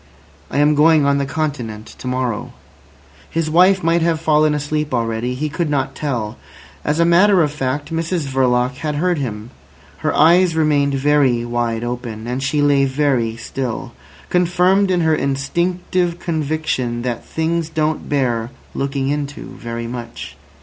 "I 0.49 0.57
am 0.57 0.73
going 0.73 1.05
on 1.05 1.19
the 1.19 1.27
Continent 1.27 1.85
to 1.99 2.07
morrow." 2.07 2.53
His 3.29 3.51
wife 3.51 3.83
might 3.83 4.01
have 4.01 4.19
fallen 4.19 4.55
asleep 4.55 4.95
already. 4.95 5.35
He 5.35 5.47
could 5.47 5.69
not 5.69 5.93
tell. 5.93 6.37
As 6.83 6.99
a 6.99 7.05
matter 7.05 7.43
of 7.43 7.51
fact, 7.51 7.93
Mrs 7.93 8.25
Verloc 8.25 8.77
had 8.77 8.95
heard 8.95 9.19
him. 9.19 9.51
Her 9.97 10.11
eyes 10.15 10.55
remained 10.55 10.95
very 10.95 11.45
wide 11.45 11.83
open, 11.83 12.25
and 12.25 12.41
she 12.41 12.63
lay 12.63 12.85
very 12.85 13.37
still, 13.37 13.93
confirmed 14.31 14.89
in 14.89 15.01
her 15.01 15.13
instinctive 15.13 16.17
conviction 16.17 17.03
that 17.03 17.23
things 17.23 17.69
don't 17.69 18.09
bear 18.09 18.49
looking 18.73 19.09
into 19.09 19.49
very 19.55 19.85
much. 19.85 20.35